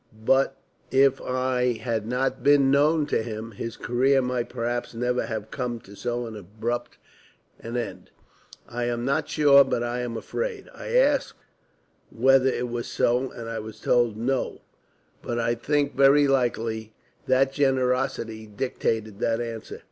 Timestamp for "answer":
19.39-19.79